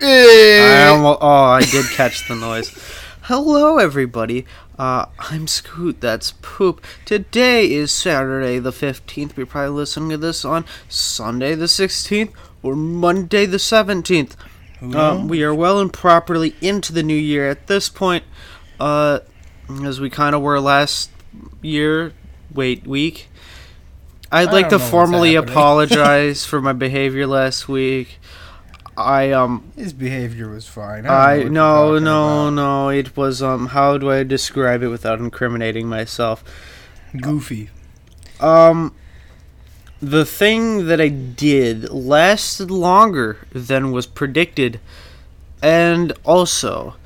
I 0.00 0.88
almost, 0.88 1.18
oh, 1.20 1.26
I 1.26 1.60
did 1.62 1.86
catch 1.90 2.28
the 2.28 2.36
noise. 2.36 2.70
Hello, 3.22 3.78
everybody. 3.78 4.46
Uh, 4.78 5.06
I'm 5.18 5.46
Scoot. 5.48 6.00
That's 6.00 6.32
poop. 6.40 6.84
Today 7.04 7.70
is 7.70 7.90
Saturday 7.90 8.58
the 8.58 8.70
15th. 8.70 9.36
You're 9.36 9.46
probably 9.46 9.70
listening 9.70 10.10
to 10.10 10.16
this 10.16 10.44
on 10.44 10.64
Sunday 10.88 11.54
the 11.54 11.66
16th 11.66 12.32
or 12.62 12.76
Monday 12.76 13.44
the 13.44 13.56
17th. 13.56 14.36
Um, 14.94 15.26
we 15.26 15.42
are 15.42 15.52
well 15.54 15.80
and 15.80 15.92
properly 15.92 16.54
into 16.60 16.92
the 16.92 17.02
new 17.02 17.14
year 17.14 17.50
at 17.50 17.66
this 17.66 17.88
point, 17.88 18.22
uh, 18.78 19.18
as 19.82 19.98
we 19.98 20.08
kind 20.08 20.36
of 20.36 20.42
were 20.42 20.60
last 20.60 21.10
year. 21.60 22.12
Wait, 22.54 22.86
week. 22.86 23.28
I'd 24.30 24.48
I 24.48 24.52
like 24.52 24.66
to 24.66 24.70
don't 24.70 24.78
know 24.78 24.84
what's 24.84 24.90
formally 24.90 25.34
happening. 25.34 25.52
apologize 25.54 26.46
for 26.46 26.60
my 26.60 26.72
behavior 26.72 27.26
last 27.26 27.68
week. 27.68 28.18
I 28.98 29.30
um 29.30 29.72
His 29.76 29.92
behavior 29.92 30.48
was 30.50 30.66
fine. 30.66 31.06
I 31.06 31.44
don't 31.44 31.52
no 31.52 31.62
know 31.62 31.92
what 31.92 31.92
you're 31.92 32.00
no 32.00 32.20
talking 32.44 32.54
no 32.56 32.88
it 32.88 33.16
was 33.16 33.42
um 33.42 33.66
how 33.68 33.96
do 33.96 34.10
I 34.10 34.24
describe 34.24 34.82
it 34.82 34.88
without 34.88 35.20
incriminating 35.20 35.88
myself? 35.88 36.42
Goofy. 37.20 37.70
Um 38.40 38.94
the 40.00 40.24
thing 40.24 40.86
that 40.86 41.00
I 41.00 41.08
did 41.08 41.90
lasted 41.90 42.70
longer 42.70 43.38
than 43.52 43.92
was 43.92 44.06
predicted 44.06 44.80
and 45.62 46.12
also 46.24 46.96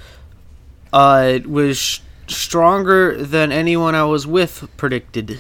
uh 0.92 1.24
it 1.34 1.46
was 1.46 2.00
stronger 2.26 3.22
than 3.22 3.52
anyone 3.52 3.94
I 3.94 4.04
was 4.04 4.26
with 4.26 4.68
predicted. 4.76 5.38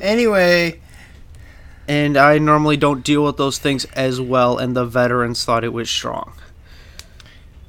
Anyway, 0.00 0.80
And 1.86 2.16
I 2.16 2.38
normally 2.38 2.76
don't 2.76 3.04
deal 3.04 3.24
with 3.24 3.36
those 3.36 3.58
things 3.58 3.84
as 3.92 4.20
well 4.20 4.56
and 4.58 4.74
the 4.76 4.84
veterans 4.86 5.44
thought 5.44 5.64
it 5.64 5.72
was 5.72 5.90
strong. 5.90 6.32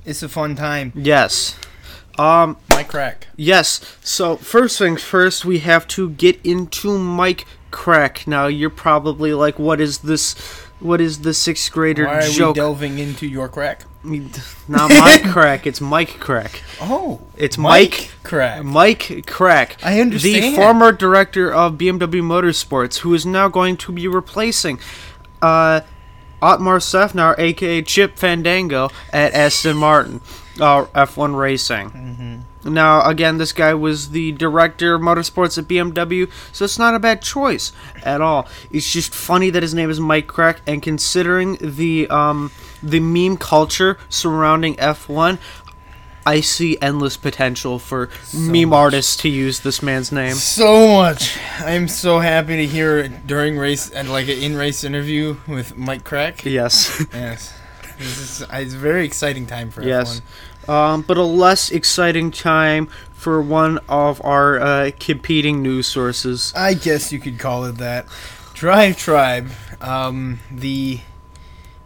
it's 0.06 0.24
a 0.24 0.30
fun 0.30 0.56
time. 0.56 0.92
Yes. 0.96 1.58
Um 2.18 2.58
My 2.70 2.84
crack. 2.84 3.28
Yes. 3.36 3.82
So 4.02 4.38
first 4.38 4.78
things 4.80 5.04
first, 5.04 5.44
we 5.46 5.60
have 5.60 5.86
to 5.90 6.12
get 6.12 6.40
into 6.46 6.98
Mike 6.98 7.46
Krack. 7.72 8.26
Now 8.26 8.48
you're 8.48 8.70
probably 8.70 9.34
like, 9.34 9.60
what 9.60 9.82
is 9.82 9.98
this? 10.00 10.34
What 10.80 11.02
is 11.02 11.22
the 11.22 11.34
sixth 11.34 11.72
grader 11.72 12.06
Why 12.06 12.20
are 12.20 12.30
we 12.30 12.34
joke? 12.34 12.56
delving 12.56 13.00
into 13.00 13.28
your 13.28 13.50
crack? 13.50 13.84
Not 14.68 14.90
Mike 14.90 15.24
Crack. 15.32 15.66
It's 15.68 15.82
Mike 15.82 16.20
Krack. 16.20 16.62
Oh, 16.82 17.22
It's 17.36 17.58
Mike. 17.58 18.12
crack. 18.24 18.64
Mike 18.64 19.00
Krack. 19.26 19.84
I 19.84 20.00
understand. 20.00 20.44
The 20.44 20.56
former 20.56 20.92
director 20.92 21.52
of 21.54 21.74
BMW 21.74 22.22
Motorsports, 22.22 23.00
who 23.00 23.14
is 23.14 23.26
now 23.26 23.48
going 23.48 23.78
to 23.78 23.92
be 23.92 24.08
replacing 24.08 24.80
uh, 25.42 25.82
Otmar 26.42 26.78
Szafnauer, 26.80 27.38
aka 27.40 27.82
Chip 27.82 28.18
Fandango, 28.18 28.90
at 29.12 29.34
Aston 29.34 29.78
Martin 29.78 30.22
uh, 30.60 30.86
F1 30.86 31.38
Racing. 31.38 31.90
Mm-hmm. 31.92 32.74
Now, 32.74 33.08
again, 33.08 33.38
this 33.38 33.52
guy 33.52 33.76
was 33.76 34.10
the 34.10 34.32
director 34.32 34.96
of 34.96 35.02
motorsports 35.02 35.58
at 35.60 35.66
BMW, 35.66 36.30
so 36.52 36.66
it's 36.66 36.80
not 36.80 36.96
a 36.96 37.00
bad 37.00 37.22
choice 37.22 37.72
at 38.04 38.22
all. 38.22 38.48
It's 38.72 38.92
just 38.92 39.14
funny 39.14 39.52
that 39.52 39.62
his 39.62 39.76
name 39.76 39.92
is 39.92 40.00
Mike 40.00 40.28
Krack, 40.28 40.58
and 40.66 40.82
considering 40.82 41.58
the 41.62 42.08
um, 42.10 42.52
the 42.82 43.00
meme 43.00 43.38
culture 43.38 43.98
surrounding 44.10 44.76
F1, 44.76 45.38
I 46.28 46.42
see 46.42 46.78
endless 46.82 47.18
potential 47.18 47.78
for 47.78 48.10
meme 48.34 48.70
much. 48.70 48.78
artists 48.78 49.16
to 49.18 49.30
use 49.30 49.60
this 49.60 49.84
man's 49.84 50.12
name. 50.12 50.34
So 50.34 50.88
much. 50.96 51.38
I'm 51.60 51.88
so 51.88 52.18
happy 52.20 52.56
to 52.58 52.66
hear 52.66 53.08
during 53.08 53.58
race 53.60 53.92
and 53.92 54.10
like 54.12 54.28
an 54.28 54.40
in 54.40 54.56
race 54.56 54.84
interview 54.84 55.38
with 55.48 55.78
Mike 55.78 56.04
Krack. 56.04 56.44
Yes. 56.44 57.06
Yes. 57.14 57.54
This 57.98 58.18
is 58.42 58.46
it's 58.52 58.74
a 58.74 58.78
very 58.78 59.06
exciting 59.06 59.46
time 59.46 59.70
for 59.72 59.82
Yes. 59.84 60.22
F1. 60.66 60.70
Um, 60.70 61.02
but 61.04 61.16
a 61.18 61.24
less 61.24 61.70
exciting 61.72 62.32
time 62.32 62.88
for 63.14 63.40
one 63.42 63.80
of 63.88 64.20
our 64.26 64.60
uh, 64.60 64.92
competing 65.00 65.62
news 65.62 65.86
sources. 65.88 66.52
I 66.58 66.74
guess 66.74 67.12
you 67.14 67.20
could 67.20 67.38
call 67.40 67.66
it 67.66 67.78
that. 67.78 68.08
DriveTribe, 68.56 69.52
um, 69.82 70.40
the 70.52 71.00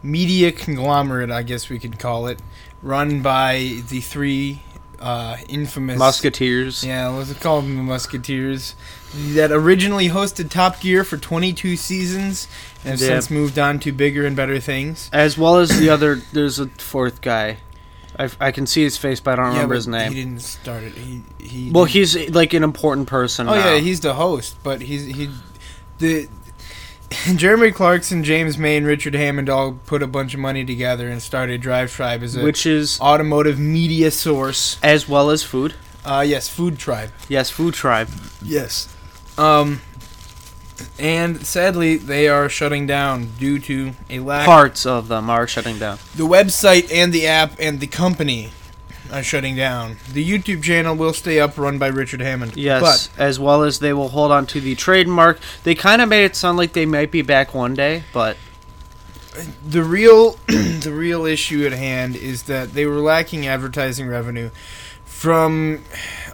media 0.04 0.52
conglomerate, 0.52 1.32
I 1.32 1.44
guess 1.44 1.70
we 1.70 1.80
could 1.80 2.00
call 2.00 2.28
it, 2.28 2.40
run 2.82 3.22
by 3.22 3.82
the 3.90 4.02
three 4.02 4.62
uh, 5.00 5.38
infamous 5.48 5.98
Musketeers. 5.98 6.84
Yeah, 6.84 7.08
let's 7.10 7.34
call 7.36 7.62
them 7.62 7.76
the 7.78 7.84
Musketeers. 7.84 8.76
That 9.34 9.52
originally 9.52 10.10
hosted 10.10 10.50
Top 10.50 10.82
Gear 10.82 11.04
for 11.04 11.18
22 11.18 11.76
seasons 11.78 12.48
and 12.84 12.92
have 12.92 13.00
since 13.00 13.32
moved 13.32 13.58
on 13.58 13.80
to 13.80 13.92
bigger 13.92 14.26
and 14.26 14.36
better 14.36 14.60
things. 14.60 15.10
As 15.12 15.38
well 15.38 15.58
as 15.58 15.80
the 15.80 15.90
other, 15.90 16.16
there's 16.34 16.60
a 16.60 16.68
fourth 16.68 17.22
guy. 17.22 17.58
I, 18.18 18.30
I 18.40 18.52
can 18.52 18.68
see 18.68 18.84
his 18.84 18.98
face, 18.98 19.20
but 19.20 19.32
I 19.32 19.36
don't 19.38 19.46
Yeah, 19.54 19.60
remember 19.60 19.76
his 19.76 19.88
name. 19.88 20.12
He 20.12 20.24
didn't 20.24 20.42
start 20.42 20.84
it. 20.84 20.94
He 20.94 21.24
he. 21.40 21.72
Well, 21.72 21.86
didn't- 21.86 21.94
he's 21.94 22.30
like 22.32 22.54
an 22.54 22.64
important 22.64 23.08
person. 23.08 23.48
Oh 23.48 23.56
now. 23.56 23.74
yeah, 23.76 23.80
he's 23.80 24.02
the 24.02 24.14
host, 24.16 24.58
but 24.62 24.82
he's 24.82 25.06
he 25.06 25.30
the 26.00 26.28
Jeremy 27.36 27.72
Clarkson, 27.72 28.24
James 28.24 28.58
May, 28.58 28.78
and 28.78 28.86
Richard 28.86 29.14
Hammond 29.16 29.50
all 29.50 29.74
put 29.86 30.04
a 30.04 30.08
bunch 30.08 30.34
of 30.34 30.40
money 30.40 30.64
together 30.64 31.10
and 31.10 31.22
started 31.22 31.62
DriveTribe 31.62 32.22
as 32.22 32.36
a 32.36 32.44
which 32.44 32.66
is 32.66 33.00
automotive 33.02 33.58
media 33.60 34.12
source. 34.12 34.78
as 34.84 35.08
well 35.10 35.30
as 35.30 35.44
food. 35.44 35.74
Uh, 36.06 36.24
yes, 36.26 36.48
Food 36.48 36.80
Tribe. 36.80 37.12
Yes, 37.28 37.50
Food 37.50 37.74
Tribe. 37.74 38.10
Yes. 38.42 38.94
Um, 39.38 39.82
and 40.98 41.46
sadly, 41.46 41.98
they 41.98 42.28
are 42.30 42.48
shutting 42.48 42.88
down 42.88 43.32
due 43.38 43.60
to 43.60 43.92
a 44.10 44.20
lack. 44.20 44.46
Parts 44.46 44.86
of 44.86 45.08
them 45.08 45.30
are 45.30 45.46
shutting 45.46 45.78
down. 45.78 45.98
The 46.16 46.24
website 46.26 46.92
and 46.92 47.12
the 47.12 47.28
app 47.28 47.54
and 47.60 47.80
the 47.80 47.88
company 47.88 48.52
are 49.12 49.24
shutting 49.24 49.56
down. 49.56 49.98
The 50.12 50.28
YouTube 50.28 50.64
channel 50.64 50.96
will 50.96 51.14
stay 51.14 51.40
up, 51.40 51.58
run 51.58 51.78
by 51.78 51.88
Richard 51.88 52.22
Hammond. 52.22 52.56
Yes, 52.56 53.10
as 53.18 53.40
well 53.40 53.64
as 53.64 53.80
they 53.80 53.94
will 53.94 54.10
hold 54.10 54.32
on 54.32 54.46
to 54.48 54.62
the 54.62 54.76
trademark. 54.76 55.40
They 55.64 55.76
kind 55.76 56.02
of 56.02 56.10
made 56.10 56.26
it 56.26 56.36
sound 56.36 56.58
like 56.58 56.74
they 56.74 56.86
might 56.86 57.12
be 57.12 57.22
back 57.22 57.54
one 57.54 57.74
day, 57.74 58.04
but 58.14 58.38
but 59.34 59.48
the 59.66 59.84
real, 59.84 60.32
the 60.48 60.94
real 60.94 61.26
issue 61.26 61.66
at 61.66 61.72
hand 61.72 62.16
is 62.16 62.44
that 62.44 62.74
they 62.74 62.86
were 62.86 63.00
lacking 63.00 63.48
advertising 63.48 64.08
revenue 64.08 64.50
from 65.06 65.84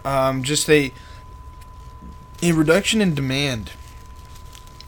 um, 0.04 0.42
just 0.42 0.68
a 0.70 0.92
a 2.42 2.52
reduction 2.52 3.00
in 3.00 3.14
demand 3.14 3.70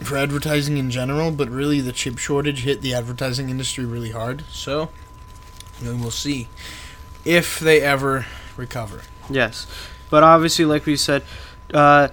for 0.01 0.17
advertising 0.17 0.77
in 0.77 0.91
general, 0.91 1.31
but 1.31 1.49
really 1.49 1.81
the 1.81 1.93
chip 1.93 2.19
shortage 2.19 2.63
hit 2.63 2.83
the 2.83 2.95
advertising 2.95 3.51
industry 3.51 3.85
really 3.85 4.11
hard. 4.11 4.45
So, 4.51 4.91
we 5.83 5.95
will 5.95 6.11
see 6.11 6.49
if 7.29 7.59
they 7.61 7.81
ever 7.83 8.27
recover. 8.57 9.03
yes. 9.29 9.67
But 10.11 10.23
obviously, 10.23 10.65
like 10.65 10.87
we 10.87 10.97
said, 10.97 11.23
uh, 11.75 12.09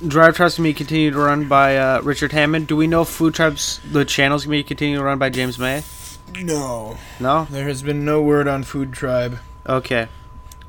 DriveTribe's 0.00 0.56
gonna 0.56 0.68
be 0.68 0.74
continued 0.74 1.14
to 1.14 1.18
run 1.18 1.48
by 1.48 1.76
uh, 1.76 2.00
Richard 2.02 2.30
Hammond. 2.32 2.68
Do 2.68 2.76
we 2.76 2.86
know 2.86 3.02
if 3.02 3.08
Food 3.08 3.34
Tribe's 3.34 3.80
the 3.90 4.04
channel's 4.04 4.44
gonna 4.44 4.58
be 4.58 4.62
continued 4.62 4.98
to 4.98 5.02
run 5.04 5.18
by 5.18 5.28
James 5.30 5.58
May? 5.58 5.82
No, 6.40 6.96
No. 7.18 7.46
there 7.50 7.66
has 7.66 7.82
been 7.82 8.04
no 8.04 8.22
word 8.22 8.46
on 8.46 8.62
Food 8.62 8.92
Tribe. 8.92 9.38
Okay. 9.66 10.06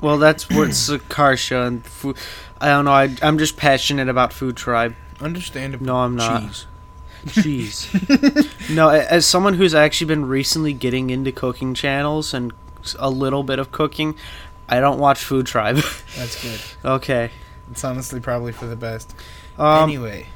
Well, 0.00 0.18
that's 0.18 0.48
what's 0.50 0.88
a 0.88 0.98
car 0.98 1.36
show 1.36 1.62
and 1.64 1.84
food. 1.86 2.16
I 2.60 2.68
don't 2.68 2.86
know. 2.86 2.92
I, 2.92 3.14
I'm 3.22 3.38
just 3.38 3.56
passionate 3.56 4.08
about 4.08 4.32
Food 4.32 4.56
Tribe. 4.56 4.96
Understandable. 5.20 5.86
No, 5.86 5.96
I'm 5.98 6.16
not. 6.16 6.66
Cheese. 7.28 7.86
Jeez. 7.90 8.70
no, 8.74 8.88
as 8.88 9.26
someone 9.26 9.54
who's 9.54 9.74
actually 9.74 10.06
been 10.08 10.24
recently 10.26 10.72
getting 10.72 11.10
into 11.10 11.30
cooking 11.30 11.74
channels 11.74 12.32
and 12.34 12.52
a 12.98 13.10
little 13.10 13.42
bit 13.42 13.58
of 13.58 13.72
cooking, 13.72 14.14
I 14.68 14.80
don't 14.80 14.98
watch 14.98 15.18
Food 15.22 15.46
Tribe. 15.46 15.76
That's 16.16 16.42
good. 16.42 16.60
okay. 16.84 17.30
It's 17.70 17.84
honestly 17.84 18.20
probably 18.20 18.52
for 18.52 18.66
the 18.66 18.76
best. 18.76 19.14
Um. 19.58 19.88
anyway, 19.90 20.26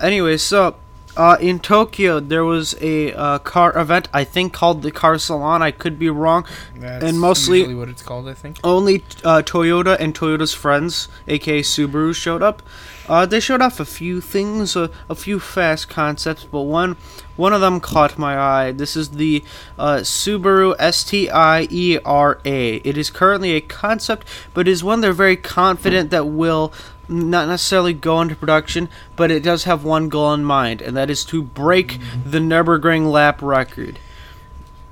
Anyway, 0.00 0.36
so 0.36 0.76
uh, 1.16 1.36
in 1.40 1.60
Tokyo 1.60 2.18
there 2.18 2.44
was 2.44 2.74
a 2.80 3.12
uh, 3.12 3.38
car 3.38 3.76
event. 3.78 4.08
I 4.12 4.24
think 4.24 4.52
called 4.52 4.82
the 4.82 4.90
Car 4.90 5.18
Salon. 5.18 5.62
I 5.62 5.70
could 5.70 5.98
be 5.98 6.08
wrong. 6.08 6.44
that's 6.76 7.04
and 7.04 7.20
mostly- 7.20 7.72
what 7.74 7.88
it's 7.88 8.02
called. 8.02 8.28
I 8.28 8.34
think. 8.34 8.58
Only 8.64 9.04
uh, 9.24 9.42
Toyota 9.42 9.96
and 10.00 10.14
Toyota's 10.14 10.54
friends, 10.54 11.08
aka 11.28 11.60
Subaru, 11.62 12.14
showed 12.14 12.42
up. 12.42 12.62
Uh, 13.08 13.26
they 13.26 13.40
showed 13.40 13.60
off 13.60 13.80
a 13.80 13.84
few 13.84 14.20
things, 14.20 14.76
a, 14.76 14.90
a 15.08 15.14
few 15.14 15.40
fast 15.40 15.88
concepts, 15.88 16.44
but 16.44 16.62
one 16.62 16.96
one 17.36 17.52
of 17.52 17.60
them 17.60 17.80
caught 17.80 18.18
my 18.18 18.38
eye. 18.38 18.72
This 18.72 18.94
is 18.94 19.10
the 19.10 19.42
uh, 19.78 19.98
Subaru 19.98 20.74
STI 20.78 21.66
E-RA. 21.70 22.38
It 22.44 22.96
is 22.98 23.10
currently 23.10 23.52
a 23.52 23.60
concept, 23.60 24.26
but 24.54 24.68
is 24.68 24.84
one 24.84 25.00
they're 25.00 25.12
very 25.12 25.36
confident 25.36 26.10
that 26.10 26.26
will 26.26 26.72
not 27.08 27.48
necessarily 27.48 27.92
go 27.92 28.20
into 28.20 28.36
production, 28.36 28.88
but 29.16 29.30
it 29.30 29.42
does 29.42 29.64
have 29.64 29.84
one 29.84 30.08
goal 30.08 30.32
in 30.34 30.44
mind, 30.44 30.80
and 30.80 30.96
that 30.96 31.10
is 31.10 31.24
to 31.26 31.42
break 31.42 31.98
the 32.24 32.38
Nürburgring 32.38 33.10
lap 33.10 33.42
record. 33.42 33.98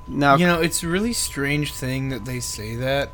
Now, 0.07 0.35
You 0.35 0.45
know, 0.45 0.59
it's 0.59 0.83
a 0.83 0.87
really 0.87 1.13
strange 1.13 1.73
thing 1.73 2.09
that 2.09 2.25
they 2.25 2.39
say 2.41 2.75
that 2.75 3.11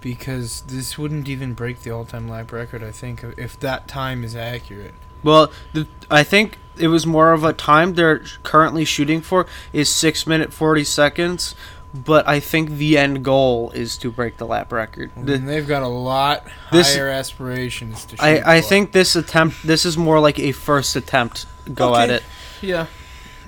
because 0.00 0.62
this 0.62 0.96
wouldn't 0.98 1.28
even 1.28 1.54
break 1.54 1.82
the 1.82 1.90
all-time 1.90 2.28
lap 2.28 2.52
record. 2.52 2.82
I 2.82 2.90
think 2.92 3.24
if 3.36 3.58
that 3.60 3.88
time 3.88 4.24
is 4.24 4.36
accurate. 4.36 4.94
Well, 5.22 5.50
the, 5.72 5.88
I 6.10 6.22
think 6.22 6.58
it 6.78 6.88
was 6.88 7.06
more 7.06 7.32
of 7.32 7.42
a 7.44 7.52
time 7.52 7.94
they're 7.94 8.22
currently 8.44 8.84
shooting 8.84 9.20
for 9.20 9.46
is 9.72 9.88
six 9.88 10.26
minute 10.26 10.52
forty 10.52 10.84
seconds, 10.84 11.56
but 11.92 12.28
I 12.28 12.38
think 12.38 12.70
the 12.70 12.96
end 12.96 13.24
goal 13.24 13.70
is 13.72 13.96
to 13.98 14.12
break 14.12 14.36
the 14.36 14.46
lap 14.46 14.70
record. 14.72 15.10
The- 15.16 15.34
And 15.34 15.48
they've 15.48 15.66
got 15.66 15.82
a 15.82 15.88
lot 15.88 16.46
This- 16.70 16.94
higher 16.94 17.08
aspirations 17.08 18.04
to 18.04 18.16
shoot 18.16 18.22
I, 18.22 18.58
I 18.58 18.60
think 18.60 18.92
this 18.92 19.16
attempt, 19.16 19.66
this 19.66 19.84
is 19.84 19.96
more 19.98 20.20
like 20.20 20.38
a 20.38 20.52
first 20.52 20.94
attempt 20.94 21.46
go 21.74 21.96
at 21.96 22.10
it. 22.10 22.22
Yeah, 22.62 22.86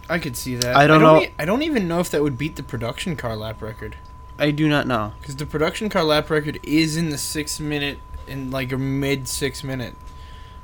I 0.08 0.18
could 0.18 0.36
see 0.36 0.56
that. 0.56 0.74
I 0.76 0.88
don't 0.88 1.00
know- 1.02 1.22
e- 1.22 1.30
I 1.38 1.44
don't 1.44 1.62
even 1.62 1.86
know 1.86 2.00
if 2.00 2.10
that 2.10 2.22
would 2.22 2.36
beat 2.36 2.56
the 2.56 2.62
production 2.64 3.14
car 3.14 3.36
lap 3.36 3.62
record 3.62 3.96
I 4.40 4.50
do 4.52 4.68
not 4.68 4.86
know. 4.86 5.12
because 5.20 5.36
the 5.36 5.44
production 5.44 5.90
car 5.90 6.02
lap 6.02 6.30
record 6.30 6.58
is 6.62 6.96
in 6.96 7.10
the 7.10 7.18
six 7.18 7.60
minute, 7.60 7.98
in 8.26 8.50
like 8.50 8.72
a 8.72 8.78
mid 8.78 9.28
six 9.28 9.62
minute. 9.62 9.94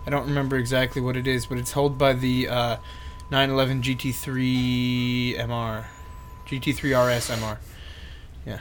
I 0.06 0.10
don't 0.10 0.26
remember 0.26 0.56
exactly 0.56 1.02
what 1.02 1.16
it 1.16 1.26
is, 1.26 1.44
but 1.44 1.58
it's 1.58 1.72
held 1.72 1.98
by 1.98 2.14
the 2.14 2.48
uh, 2.48 2.76
911 3.30 3.82
GT3 3.82 5.38
MR, 5.38 5.84
GT3 6.46 7.18
RS 7.18 7.28
MR. 7.28 7.58
Yeah, 8.46 8.60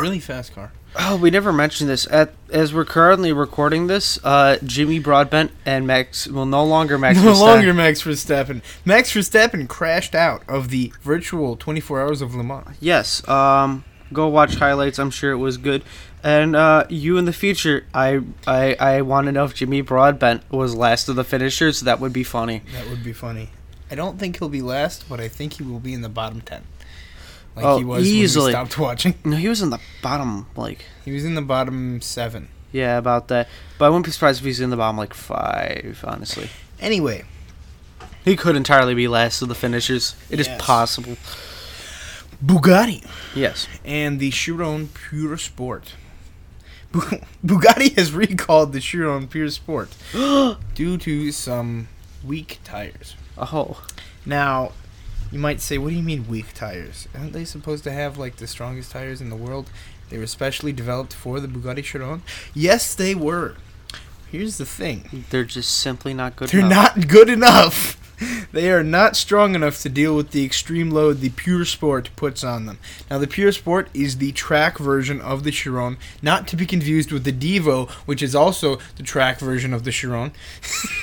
really 0.00 0.20
fast 0.20 0.54
car. 0.54 0.72
Oh, 0.98 1.16
we 1.16 1.30
never 1.30 1.52
mentioned 1.52 1.88
this. 1.88 2.06
At 2.10 2.32
as 2.50 2.74
we're 2.74 2.84
currently 2.84 3.32
recording 3.32 3.86
this, 3.86 4.18
uh, 4.24 4.58
Jimmy 4.64 4.98
Broadbent 4.98 5.50
and 5.64 5.86
Max 5.86 6.28
well 6.28 6.44
no 6.44 6.64
longer 6.64 6.98
Max 6.98 7.18
no 7.22 7.32
Verstappen. 7.32 7.40
longer 7.40 7.74
Max 7.74 8.02
Verstappen. 8.02 8.62
Max 8.84 9.12
Verstappen 9.12 9.66
crashed 9.68 10.14
out 10.14 10.42
of 10.48 10.68
the 10.68 10.92
virtual 11.00 11.56
24 11.56 12.00
Hours 12.02 12.20
of 12.20 12.34
Le 12.34 12.44
Mans. 12.44 12.76
Yes. 12.78 13.26
Um, 13.26 13.84
go 14.12 14.28
watch 14.28 14.56
highlights. 14.56 14.98
I'm 14.98 15.10
sure 15.10 15.32
it 15.32 15.38
was 15.38 15.56
good. 15.56 15.82
And 16.22 16.54
uh, 16.54 16.84
you 16.90 17.16
in 17.16 17.24
the 17.24 17.32
future, 17.32 17.86
I 17.94 18.20
I 18.46 18.74
I 18.78 19.00
want 19.00 19.26
to 19.26 19.32
know 19.32 19.44
if 19.44 19.54
Jimmy 19.54 19.80
Broadbent 19.80 20.42
was 20.50 20.74
last 20.74 21.08
of 21.08 21.16
the 21.16 21.24
finishers. 21.24 21.80
That 21.80 22.00
would 22.00 22.12
be 22.12 22.22
funny. 22.22 22.62
That 22.74 22.88
would 22.90 23.02
be 23.02 23.14
funny. 23.14 23.48
I 23.90 23.94
don't 23.94 24.18
think 24.18 24.38
he'll 24.38 24.48
be 24.48 24.62
last, 24.62 25.06
but 25.08 25.20
I 25.20 25.28
think 25.28 25.54
he 25.54 25.62
will 25.62 25.80
be 25.80 25.92
in 25.92 26.00
the 26.02 26.08
bottom 26.08 26.40
10. 26.40 26.62
Like 27.54 27.64
Oh, 27.64 27.78
he 27.78 27.84
was 27.84 28.06
easily. 28.06 28.52
stopped 28.52 28.78
watching. 28.78 29.14
No, 29.24 29.36
he 29.36 29.48
was 29.48 29.60
in 29.62 29.70
the 29.70 29.78
bottom, 30.02 30.46
like 30.56 30.84
He 31.04 31.12
was 31.12 31.24
in 31.24 31.34
the 31.34 31.42
bottom 31.42 32.00
7. 32.00 32.48
yeah, 32.72 32.96
about 32.96 33.28
that. 33.28 33.48
But 33.78 33.86
I 33.86 33.88
wouldn't 33.90 34.06
be 34.06 34.10
surprised 34.12 34.40
if 34.40 34.44
he's 34.46 34.60
in 34.60 34.70
the 34.70 34.76
bottom 34.76 34.96
like 34.96 35.12
five. 35.14 36.02
Honestly, 36.06 36.48
Anyway, 36.80 37.24
he 38.24 38.36
could 38.36 38.56
entirely 38.56 38.94
be 38.94 39.06
last 39.06 39.42
of 39.42 39.48
the 39.48 39.54
finishers. 39.54 40.14
It 40.30 40.40
is 40.40 40.46
Yes. 40.46 40.60
possible. 40.60 41.16
Bugatti 42.44 43.06
Yes. 43.34 43.68
and 43.84 44.18
the 44.18 44.30
Chiron 44.30 44.88
Pur 44.88 45.36
Sport. 45.36 45.94
Bu- 46.92 47.20
Bugatti 47.44 47.94
has 47.96 48.12
recalled 48.12 48.72
the 48.72 48.80
Chiron 48.80 49.28
Pur 49.28 49.48
Sport 49.50 49.90
due 50.74 50.98
to 50.98 51.32
some 51.32 51.88
weak 52.24 52.58
tires. 52.64 53.14
Oh. 53.38 53.82
Now, 54.26 54.72
you 55.32 55.38
might 55.38 55.60
say, 55.60 55.78
what 55.78 55.88
do 55.88 55.96
you 55.96 56.02
mean 56.02 56.28
weak 56.28 56.52
tires? 56.54 57.08
Aren't 57.18 57.32
they 57.32 57.44
supposed 57.44 57.82
to 57.84 57.92
have 57.92 58.18
like 58.18 58.36
the 58.36 58.46
strongest 58.46 58.92
tires 58.92 59.20
in 59.20 59.30
the 59.30 59.36
world? 59.36 59.70
They 60.10 60.18
were 60.18 60.26
specially 60.26 60.72
developed 60.72 61.14
for 61.14 61.40
the 61.40 61.48
Bugatti 61.48 61.82
Chiron? 61.82 62.22
Yes, 62.54 62.94
they 62.94 63.14
were. 63.14 63.56
Here's 64.30 64.58
the 64.58 64.66
thing. 64.66 65.24
They're 65.30 65.44
just 65.44 65.70
simply 65.70 66.14
not 66.14 66.36
good. 66.36 66.52
Enough. 66.52 66.52
They're 66.52 66.66
enough. 66.66 66.96
not 66.96 67.08
good 67.08 67.30
enough. 67.30 68.01
They 68.52 68.70
are 68.70 68.82
not 68.82 69.16
strong 69.16 69.54
enough 69.54 69.80
to 69.82 69.88
deal 69.88 70.14
with 70.16 70.30
the 70.30 70.44
extreme 70.44 70.90
load 70.90 71.20
the 71.20 71.30
Pur 71.30 71.64
Sport 71.64 72.10
puts 72.16 72.44
on 72.44 72.66
them. 72.66 72.78
Now, 73.10 73.18
the 73.18 73.26
Pur 73.26 73.50
Sport 73.52 73.88
is 73.94 74.18
the 74.18 74.32
track 74.32 74.78
version 74.78 75.20
of 75.20 75.44
the 75.44 75.50
Chiron, 75.50 75.96
not 76.20 76.46
to 76.48 76.56
be 76.56 76.66
confused 76.66 77.12
with 77.12 77.24
the 77.24 77.32
Divo, 77.32 77.88
which 78.06 78.22
is 78.22 78.34
also 78.34 78.78
the 78.96 79.02
track 79.02 79.38
version 79.38 79.72
of 79.72 79.84
the 79.84 79.90
Chiron. 79.92 80.32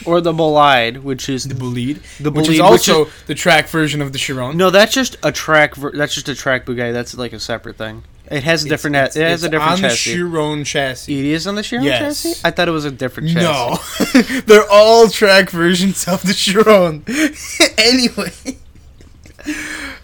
or 0.05 0.21
the 0.21 0.33
Bolide, 0.33 1.03
which 1.03 1.29
is 1.29 1.45
The 1.45 1.55
Bolide, 1.55 2.01
The 2.19 2.31
which 2.31 2.47
is 2.49 2.59
Bolide, 2.59 2.71
which 2.71 2.89
also 2.89 3.09
the 3.27 3.35
track 3.35 3.67
version 3.67 4.01
of 4.01 4.13
the 4.13 4.19
Chiron. 4.19 4.57
No, 4.57 4.69
that's 4.69 4.93
just 4.93 5.17
a 5.23 5.31
track. 5.31 5.75
Ver- 5.75 5.91
that's 5.91 6.13
just 6.13 6.29
a 6.29 6.35
track 6.35 6.65
Bugatti. 6.65 6.93
That's 6.93 7.17
like 7.17 7.33
a 7.33 7.39
separate 7.39 7.77
thing. 7.77 8.03
It 8.31 8.43
has 8.43 8.63
a 8.65 8.69
different. 8.69 8.95
it's- 8.95 9.15
it 9.15 9.21
has 9.23 9.43
a 9.43 9.45
it's 9.47 9.51
different 9.51 9.71
on 9.71 9.77
chassis. 9.79 10.11
the 10.11 10.15
Chiron 10.17 10.63
chassis. 10.63 11.19
it 11.19 11.25
is 11.25 11.47
on 11.47 11.55
the 11.55 11.63
Chiron 11.63 11.83
Yes. 11.85 12.21
chassis. 12.23 12.41
I 12.43 12.51
thought 12.51 12.67
it 12.67 12.71
was 12.71 12.85
a 12.85 12.91
different 12.91 13.29
chassis. 13.29 14.21
No, 14.21 14.41
they're 14.45 14.69
all 14.69 15.07
track 15.09 15.49
versions 15.49 16.07
of 16.07 16.21
the 16.23 16.33
Chiron. 16.33 17.03
anyway, 17.77 18.31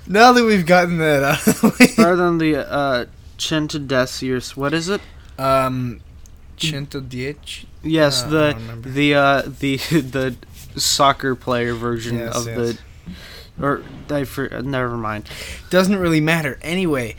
now 0.08 0.32
that 0.34 0.44
we've 0.44 0.66
gotten 0.66 0.98
that 0.98 1.24
out 1.24 1.48
of 1.48 1.62
the 1.62 1.68
way, 1.80 1.94
Rather 1.98 2.16
than 2.18 2.38
the 2.38 2.58
uh, 2.72 3.06
Centodecius, 3.38 4.56
what 4.56 4.74
is 4.74 4.90
it? 4.90 5.02
um. 5.38 6.02
Yes, 6.58 8.24
Uh, 8.24 8.28
the 8.30 8.56
the 8.84 9.14
uh, 9.14 9.42
the 9.60 9.76
the 9.92 10.36
soccer 10.78 11.36
player 11.36 11.74
version 11.74 12.18
Yes, 12.18 12.36
of 12.36 12.48
yes. 12.48 12.56
the. 12.58 12.78
Or 13.62 13.84
I 14.10 14.24
for, 14.26 14.48
never 14.64 14.98
mind. 14.98 15.30
Doesn't 15.70 15.96
really 15.98 16.20
matter. 16.22 16.58
Anyway, 16.62 17.16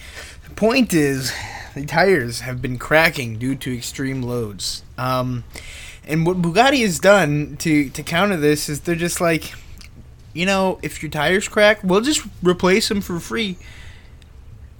point 0.57 0.93
is, 0.93 1.33
the 1.75 1.85
tires 1.85 2.41
have 2.41 2.61
been 2.61 2.79
cracking 2.79 3.39
due 3.39 3.55
to 3.55 3.77
extreme 3.77 4.23
loads. 4.23 4.83
Um, 4.97 5.45
and 6.07 6.27
what 6.27 6.41
Bugatti 6.41 6.83
has 6.83 6.99
done 6.99 7.57
to 7.59 7.91
to 7.91 8.03
counter 8.03 8.37
this 8.37 8.69
is 8.69 8.81
they're 8.81 8.95
just 8.95 9.21
like, 9.21 9.53
you 10.33 10.47
know, 10.47 10.79
if 10.83 11.03
your 11.03 11.11
tires 11.11 11.49
crack, 11.49 11.81
we'll 11.85 12.01
just 12.01 12.27
replace 12.43 12.89
them 12.89 13.01
for 13.01 13.21
free, 13.21 13.59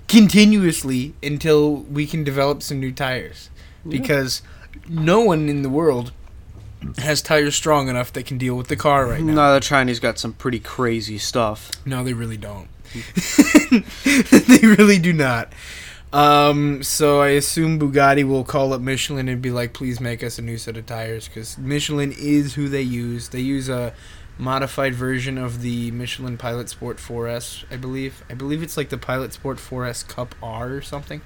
continuously 0.09 1.15
until 1.23 1.77
we 1.77 2.07
can 2.07 2.25
develop 2.25 2.63
some 2.63 2.81
new 2.81 2.93
tires, 2.93 3.51
because 3.87 4.43
no 4.89 5.21
one 5.21 5.49
in 5.49 5.63
the 5.63 5.69
world 5.69 6.13
has 6.99 7.21
tires 7.21 7.57
strong 7.57 7.89
enough 7.89 8.13
that 8.13 8.27
can 8.27 8.39
deal 8.39 8.55
with 8.55 8.69
the 8.69 8.77
car 8.77 9.07
right 9.07 9.23
now. 9.23 9.35
No, 9.35 9.55
the 9.55 9.61
Chinese 9.61 9.99
got 9.99 10.19
some 10.19 10.33
pretty 10.33 10.61
crazy 10.61 11.19
stuff. 11.19 11.71
No, 11.85 12.05
they 12.05 12.13
really 12.13 12.37
don't. 12.37 12.69
they 14.31 14.67
really 14.67 14.99
do 14.99 15.13
not. 15.13 15.53
Um, 16.13 16.83
so 16.83 17.21
I 17.21 17.29
assume 17.29 17.79
Bugatti 17.79 18.25
will 18.25 18.45
call 18.45 18.73
up 18.73 18.81
Michelin 18.81 19.29
and 19.29 19.43
be 19.43 19.51
like, 19.51 19.73
"Please 19.73 20.01
make 20.01 20.23
us 20.23 20.39
a 20.39 20.43
new 20.43 20.57
set 20.57 20.77
of 20.77 20.87
tires," 20.87 21.29
because 21.29 21.59
Michelin 21.59 22.13
is 22.13 22.55
who 22.55 22.69
they 22.69 22.83
use. 22.83 23.29
They 23.29 23.41
use 23.41 23.69
a 23.69 23.93
modified 24.39 24.95
version 24.95 25.39
of 25.39 25.63
the 25.63 25.91
Michelin 25.91 26.37
Pilot 26.37 26.69
Sport 26.69 26.99
4S, 26.99 27.65
I 27.71 27.77
believe. 27.77 28.23
I 28.31 28.35
believe 28.35 28.63
it's 28.63 28.77
like 28.77 28.91
the 28.91 28.99
Pilot 28.99 29.33
Sport 29.33 29.59
4S 29.59 30.07
Cup 30.07 30.35
R 30.43 30.73
or 30.73 30.83
something. 30.83 31.23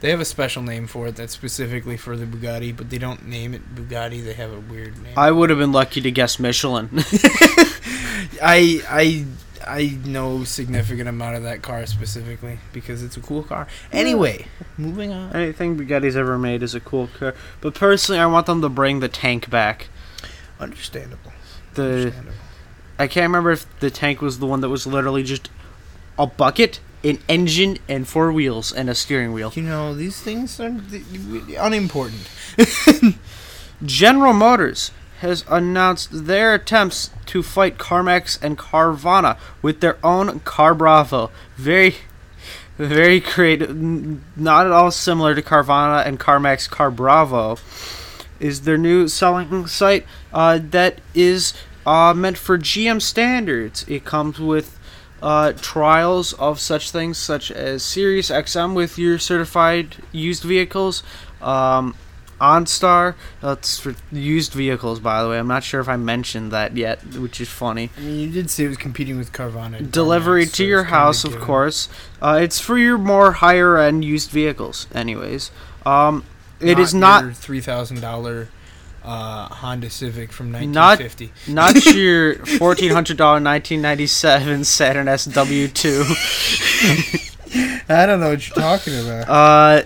They 0.00 0.10
have 0.10 0.20
a 0.20 0.24
special 0.24 0.62
name 0.62 0.86
for 0.86 1.08
it 1.08 1.16
that's 1.16 1.32
specifically 1.32 1.96
for 1.96 2.16
the 2.16 2.24
Bugatti, 2.24 2.76
but 2.76 2.88
they 2.88 2.98
don't 2.98 3.26
name 3.26 3.52
it 3.52 3.74
Bugatti. 3.74 4.24
They 4.24 4.34
have 4.34 4.52
a 4.52 4.60
weird 4.60 5.02
name. 5.02 5.14
I 5.16 5.30
would 5.32 5.50
have 5.50 5.58
been 5.58 5.72
lucky 5.72 6.00
to 6.00 6.10
guess 6.10 6.38
Michelin. 6.38 6.88
I 8.40 8.82
I 8.88 9.26
I 9.68 9.98
know 10.04 10.44
significant 10.44 11.08
amount 11.08 11.36
of 11.36 11.42
that 11.44 11.62
car 11.62 11.84
specifically 11.86 12.58
because 12.72 13.02
it's 13.02 13.16
a 13.16 13.20
cool 13.20 13.42
car. 13.42 13.66
Anyway, 13.92 14.46
moving 14.76 15.12
on. 15.12 15.34
Anything 15.34 15.78
Bugatti's 15.78 16.16
ever 16.16 16.38
made 16.38 16.62
is 16.62 16.74
a 16.74 16.80
cool 16.80 17.08
car, 17.18 17.34
but 17.60 17.74
personally, 17.74 18.20
I 18.20 18.26
want 18.26 18.46
them 18.46 18.62
to 18.62 18.68
bring 18.68 19.00
the 19.00 19.08
tank 19.08 19.50
back. 19.50 19.88
Understandable. 20.58 21.32
The 21.74 21.82
Understandable. 21.82 22.32
I 22.98 23.06
can't 23.06 23.24
remember 23.24 23.52
if 23.52 23.78
the 23.78 23.90
tank 23.90 24.20
was 24.20 24.40
the 24.40 24.46
one 24.46 24.60
that 24.62 24.68
was 24.68 24.86
literally 24.86 25.22
just 25.22 25.50
a 26.18 26.26
bucket, 26.26 26.80
an 27.04 27.20
engine, 27.28 27.78
and 27.88 28.08
four 28.08 28.32
wheels 28.32 28.72
and 28.72 28.90
a 28.90 28.94
steering 28.94 29.32
wheel. 29.32 29.52
You 29.54 29.62
know 29.62 29.94
these 29.94 30.20
things 30.20 30.58
are 30.58 30.76
unimportant. 31.56 32.28
General 33.84 34.32
Motors 34.32 34.90
has 35.20 35.44
announced 35.48 36.26
their 36.26 36.54
attempts 36.54 37.10
to 37.26 37.42
fight 37.42 37.78
CarMax 37.78 38.42
and 38.42 38.56
Carvana 38.56 39.36
with 39.62 39.80
their 39.80 39.98
own 40.04 40.40
Carbravo. 40.40 41.30
Very, 41.56 41.96
very 42.76 43.20
creative. 43.20 43.76
Not 44.36 44.66
at 44.66 44.72
all 44.72 44.90
similar 44.90 45.34
to 45.34 45.42
Carvana 45.42 46.06
and 46.06 46.20
CarMax. 46.20 46.68
Carbravo 46.68 47.58
is 48.40 48.62
their 48.62 48.78
new 48.78 49.08
selling 49.08 49.66
site 49.66 50.06
uh, 50.32 50.60
that 50.70 51.00
is 51.14 51.52
uh, 51.84 52.14
meant 52.14 52.38
for 52.38 52.58
GM 52.58 53.02
standards. 53.02 53.84
It 53.88 54.04
comes 54.04 54.38
with 54.38 54.78
uh, 55.20 55.52
trials 55.54 56.32
of 56.34 56.60
such 56.60 56.90
things 56.90 57.18
such 57.18 57.50
as 57.50 57.82
Sirius 57.82 58.30
XM 58.30 58.74
with 58.74 58.98
your 58.98 59.18
certified 59.18 59.96
used 60.12 60.44
vehicles. 60.44 61.02
Um, 61.42 61.96
OnStar, 62.40 63.14
that's 63.40 63.78
for 63.78 63.94
used 64.12 64.52
vehicles, 64.52 65.00
by 65.00 65.22
the 65.22 65.28
way. 65.28 65.38
I'm 65.38 65.48
not 65.48 65.64
sure 65.64 65.80
if 65.80 65.88
I 65.88 65.96
mentioned 65.96 66.52
that 66.52 66.76
yet, 66.76 67.02
which 67.16 67.40
is 67.40 67.48
funny. 67.48 67.90
I 67.96 68.00
mean, 68.00 68.20
you 68.20 68.30
did 68.30 68.50
say 68.50 68.64
it 68.64 68.68
was 68.68 68.76
competing 68.76 69.18
with 69.18 69.32
Carvana. 69.32 69.90
Delivery 69.90 70.44
to 70.44 70.50
so 70.50 70.62
your 70.62 70.84
house, 70.84 71.24
of 71.24 71.38
course. 71.38 71.88
Uh, 72.22 72.38
it's 72.40 72.60
for 72.60 72.78
your 72.78 72.98
more 72.98 73.32
higher 73.32 73.78
end 73.78 74.04
used 74.04 74.30
vehicles, 74.30 74.86
anyways. 74.94 75.50
Um, 75.84 76.24
it 76.60 76.78
is 76.78 76.94
not 76.94 77.24
your 77.24 77.32
three 77.32 77.60
thousand 77.60 78.00
dollar 78.00 78.48
uh, 79.04 79.48
Honda 79.48 79.90
Civic 79.90 80.32
from 80.32 80.50
nineteen 80.52 80.72
Not- 80.72 81.00
not 81.48 81.84
your 81.94 82.34
fourteen 82.44 82.90
hundred 82.92 83.16
dollar 83.16 83.40
nineteen 83.40 83.80
ninety 83.80 84.06
seven 84.06 84.64
Saturn 84.64 85.06
SW 85.16 85.72
two. 85.72 86.04
I 87.88 88.04
don't 88.06 88.20
know 88.20 88.30
what 88.30 88.46
you're 88.46 88.54
talking 88.54 88.94
about. 88.98 89.28
Uh, 89.28 89.82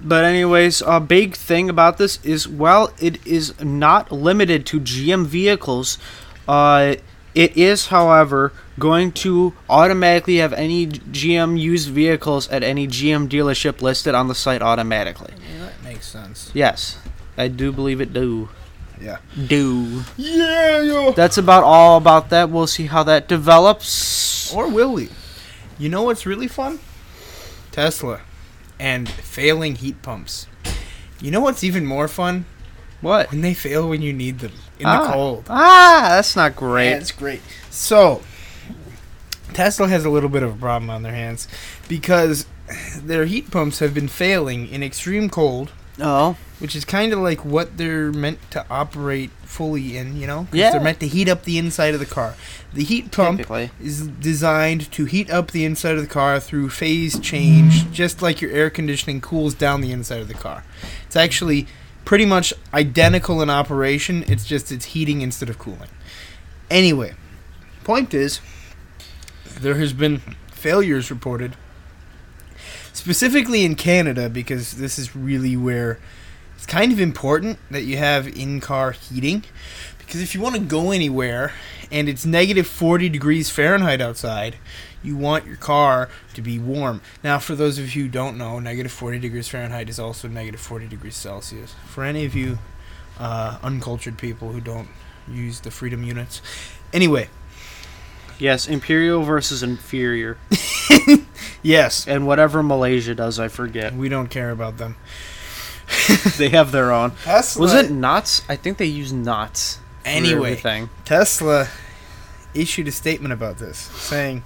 but 0.00 0.24
anyways, 0.24 0.82
a 0.86 1.00
big 1.00 1.34
thing 1.34 1.68
about 1.70 1.98
this 1.98 2.18
is 2.24 2.48
well, 2.48 2.92
it 3.00 3.24
is 3.26 3.58
not 3.62 4.10
limited 4.12 4.66
to 4.66 4.80
GM 4.80 5.26
vehicles. 5.26 5.98
Uh, 6.48 6.96
It 7.36 7.54
is, 7.54 7.88
however, 7.88 8.50
going 8.78 9.12
to 9.20 9.52
automatically 9.68 10.36
have 10.38 10.54
any 10.54 10.86
GM 10.86 11.60
used 11.60 11.90
vehicles 11.90 12.48
at 12.48 12.62
any 12.62 12.88
GM 12.88 13.28
dealership 13.28 13.82
listed 13.82 14.14
on 14.14 14.28
the 14.28 14.34
site 14.34 14.62
automatically. 14.62 15.34
Yeah, 15.36 15.66
that 15.66 15.82
makes 15.84 16.06
sense. 16.08 16.50
Yes, 16.54 16.96
I 17.36 17.48
do 17.48 17.72
believe 17.72 18.00
it 18.00 18.14
do. 18.14 18.48
Yeah. 18.98 19.18
Do. 19.36 20.04
Yeah, 20.16 20.80
yo. 20.80 21.12
That's 21.12 21.36
about 21.36 21.62
all 21.62 21.98
about 21.98 22.30
that. 22.30 22.48
We'll 22.48 22.66
see 22.66 22.86
how 22.86 23.02
that 23.04 23.28
develops. 23.28 24.50
Or 24.54 24.68
will 24.72 24.94
we? 24.94 25.10
You 25.78 25.90
know 25.90 26.04
what's 26.04 26.24
really 26.24 26.48
fun? 26.48 26.78
Tesla 27.70 28.20
and 28.78 29.08
failing 29.08 29.76
heat 29.76 30.02
pumps. 30.02 30.46
You 31.20 31.30
know 31.30 31.40
what's 31.40 31.64
even 31.64 31.86
more 31.86 32.08
fun? 32.08 32.44
What? 33.00 33.30
When 33.30 33.40
they 33.40 33.54
fail 33.54 33.88
when 33.88 34.02
you 34.02 34.12
need 34.12 34.40
them 34.40 34.52
in 34.78 34.86
ah. 34.86 35.06
the 35.06 35.12
cold. 35.12 35.44
Ah, 35.48 36.08
that's 36.10 36.36
not 36.36 36.56
great. 36.56 36.90
That's 36.92 37.12
great. 37.12 37.40
So, 37.70 38.22
Tesla 39.52 39.88
has 39.88 40.04
a 40.04 40.10
little 40.10 40.28
bit 40.28 40.42
of 40.42 40.54
a 40.54 40.56
problem 40.58 40.90
on 40.90 41.02
their 41.02 41.12
hands 41.12 41.48
because 41.88 42.46
their 43.00 43.26
heat 43.26 43.50
pumps 43.50 43.78
have 43.78 43.94
been 43.94 44.08
failing 44.08 44.68
in 44.68 44.82
extreme 44.82 45.30
cold, 45.30 45.72
Oh. 46.00 46.36
Which 46.58 46.74
is 46.74 46.84
kind 46.84 47.12
of 47.12 47.18
like 47.18 47.44
what 47.44 47.76
they're 47.76 48.12
meant 48.12 48.38
to 48.50 48.64
operate 48.70 49.30
fully 49.42 49.96
in, 49.96 50.16
you 50.16 50.26
know? 50.26 50.46
Yeah. 50.52 50.70
They're 50.70 50.80
meant 50.80 51.00
to 51.00 51.08
heat 51.08 51.28
up 51.28 51.44
the 51.44 51.58
inside 51.58 51.94
of 51.94 52.00
the 52.00 52.06
car. 52.06 52.34
The 52.72 52.84
heat 52.84 53.12
pump 53.12 53.38
Typically. 53.38 53.70
is 53.80 54.06
designed 54.06 54.90
to 54.92 55.04
heat 55.04 55.30
up 55.30 55.50
the 55.50 55.64
inside 55.64 55.96
of 55.96 56.00
the 56.02 56.08
car 56.08 56.40
through 56.40 56.70
phase 56.70 57.18
change, 57.20 57.84
mm. 57.84 57.92
just 57.92 58.22
like 58.22 58.40
your 58.40 58.50
air 58.50 58.70
conditioning 58.70 59.20
cools 59.20 59.54
down 59.54 59.80
the 59.80 59.92
inside 59.92 60.20
of 60.20 60.28
the 60.28 60.34
car. 60.34 60.64
It's 61.06 61.16
actually 61.16 61.66
pretty 62.04 62.24
much 62.24 62.54
identical 62.72 63.42
in 63.42 63.50
operation. 63.50 64.24
It's 64.26 64.46
just 64.46 64.72
it's 64.72 64.86
heating 64.86 65.20
instead 65.20 65.50
of 65.50 65.58
cooling. 65.58 65.90
Anyway, 66.70 67.14
point 67.84 68.14
is, 68.14 68.40
there 69.60 69.74
has 69.74 69.92
been 69.92 70.20
failures 70.50 71.10
reported, 71.10 71.56
specifically 72.92 73.64
in 73.64 73.74
Canada, 73.74 74.28
because 74.28 74.78
this 74.78 74.98
is 74.98 75.14
really 75.14 75.56
where 75.56 75.98
it's 76.56 76.66
kind 76.66 76.92
of 76.92 76.98
important 76.98 77.58
that 77.70 77.82
you 77.82 77.96
have 77.98 78.26
in-car 78.26 78.92
heating. 78.92 79.44
Because 79.98 80.20
if 80.22 80.34
you 80.34 80.40
want 80.40 80.54
to 80.54 80.60
go 80.60 80.90
anywhere 80.90 81.52
and 81.90 82.08
it's 82.08 82.24
negative 82.24 82.66
40 82.66 83.08
degrees 83.08 83.50
Fahrenheit 83.50 84.00
outside, 84.00 84.56
you 85.02 85.16
want 85.16 85.46
your 85.46 85.56
car 85.56 86.08
to 86.34 86.42
be 86.42 86.58
warm. 86.58 87.00
Now, 87.22 87.38
for 87.38 87.54
those 87.54 87.78
of 87.78 87.94
you 87.94 88.04
who 88.04 88.08
don't 88.08 88.36
know, 88.38 88.58
negative 88.58 88.92
40 88.92 89.18
degrees 89.18 89.48
Fahrenheit 89.48 89.88
is 89.88 89.98
also 89.98 90.28
negative 90.28 90.60
40 90.60 90.88
degrees 90.88 91.16
Celsius. 91.16 91.74
For 91.86 92.04
any 92.04 92.24
of 92.24 92.34
you 92.34 92.58
uh, 93.18 93.58
uncultured 93.62 94.18
people 94.18 94.52
who 94.52 94.60
don't 94.60 94.88
use 95.28 95.60
the 95.60 95.70
freedom 95.70 96.02
units. 96.02 96.40
Anyway, 96.92 97.28
Yes, 98.38 98.68
imperial 98.68 99.22
versus 99.22 99.62
inferior, 99.62 100.36
yes, 101.62 102.06
and 102.06 102.26
whatever 102.26 102.62
Malaysia 102.62 103.14
does, 103.14 103.38
I 103.38 103.48
forget. 103.48 103.94
we 103.94 104.10
don't 104.10 104.28
care 104.28 104.50
about 104.50 104.76
them. 104.76 104.96
they 106.38 106.48
have 106.50 106.72
their 106.72 106.92
own. 106.92 107.12
Tesla, 107.22 107.62
Was 107.62 107.74
it 107.74 107.90
knots? 107.90 108.42
I 108.48 108.56
think 108.56 108.78
they 108.78 108.86
use 108.86 109.12
knots. 109.12 109.80
Anyway. 110.04 110.56
Tesla 111.04 111.68
issued 112.54 112.88
a 112.88 112.92
statement 112.92 113.32
about 113.32 113.58
this, 113.58 113.78
saying 113.78 114.44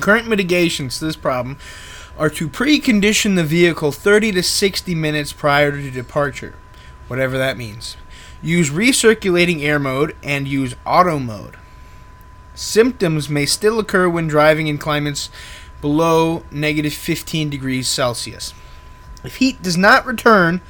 current 0.00 0.28
mitigations 0.28 0.98
to 0.98 1.06
this 1.06 1.16
problem 1.16 1.58
are 2.18 2.28
to 2.30 2.48
precondition 2.48 3.36
the 3.36 3.44
vehicle 3.44 3.92
30 3.92 4.32
to 4.32 4.42
60 4.42 4.94
minutes 4.94 5.32
prior 5.32 5.70
to 5.70 5.90
departure, 5.90 6.54
whatever 7.06 7.38
that 7.38 7.56
means. 7.56 7.96
Use 8.42 8.70
recirculating 8.70 9.62
air 9.62 9.78
mode 9.78 10.16
and 10.22 10.46
use 10.48 10.74
auto 10.84 11.18
mode. 11.18 11.56
Symptoms 12.54 13.28
may 13.28 13.46
still 13.46 13.78
occur 13.78 14.08
when 14.08 14.26
driving 14.26 14.66
in 14.66 14.78
climates 14.78 15.30
below 15.80 16.42
negative 16.50 16.92
15 16.92 17.50
degrees 17.50 17.88
Celsius. 17.88 18.52
If 19.24 19.36
heat 19.36 19.62
does 19.62 19.76
not 19.76 20.06
return, 20.06 20.60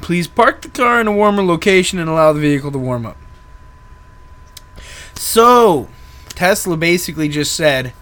please 0.00 0.28
park 0.28 0.62
the 0.62 0.68
car 0.68 1.00
in 1.00 1.06
a 1.06 1.12
warmer 1.12 1.42
location 1.42 1.98
and 1.98 2.08
allow 2.08 2.32
the 2.32 2.40
vehicle 2.40 2.72
to 2.72 2.78
warm 2.78 3.06
up. 3.06 3.16
So, 5.14 5.88
Tesla 6.30 6.76
basically 6.76 7.28
just 7.28 7.54
said, 7.54 7.92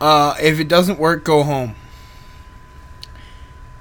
uh, 0.00 0.34
if 0.40 0.58
it 0.60 0.68
doesn't 0.68 0.98
work, 0.98 1.24
go 1.24 1.42
home. 1.42 1.74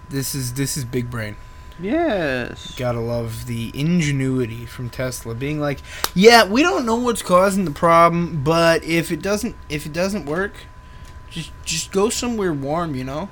This 0.10 0.36
is 0.36 0.54
this 0.54 0.78
is 0.78 0.86
big 0.86 1.10
brain. 1.10 1.36
Yes. 1.80 2.74
Gotta 2.78 3.02
love 3.02 3.48
the 3.48 3.72
ingenuity 3.74 4.66
from 4.66 4.90
Tesla, 4.90 5.36
being 5.36 5.60
like, 5.60 5.80
"Yeah, 6.14 6.46
we 6.46 6.62
don't 6.62 6.86
know 6.86 6.96
what's 6.96 7.22
causing 7.22 7.66
the 7.66 7.72
problem, 7.72 8.42
but 8.44 8.84
if 8.84 9.12
it 9.12 9.22
doesn't 9.22 9.56
if 9.68 9.86
it 9.86 9.92
doesn't 9.92 10.26
work, 10.26 10.54
just 11.30 11.52
just 11.66 11.92
go 11.92 12.10
somewhere 12.10 12.54
warm, 12.54 12.96
you 12.96 13.04
know. 13.04 13.30